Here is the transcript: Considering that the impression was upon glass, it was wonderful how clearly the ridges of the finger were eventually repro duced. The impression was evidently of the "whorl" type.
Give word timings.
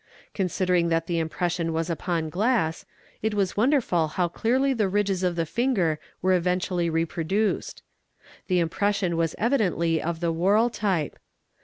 Considering 0.33 0.89
that 0.89 1.05
the 1.05 1.19
impression 1.19 1.71
was 1.71 1.87
upon 1.87 2.27
glass, 2.27 2.87
it 3.21 3.35
was 3.35 3.55
wonderful 3.55 4.07
how 4.07 4.27
clearly 4.27 4.73
the 4.73 4.87
ridges 4.89 5.21
of 5.21 5.35
the 5.35 5.45
finger 5.45 5.99
were 6.23 6.33
eventually 6.33 6.89
repro 6.89 7.27
duced. 7.27 7.83
The 8.47 8.59
impression 8.59 9.15
was 9.15 9.35
evidently 9.37 10.01
of 10.01 10.19
the 10.19 10.33
"whorl" 10.33 10.71
type. 10.71 11.19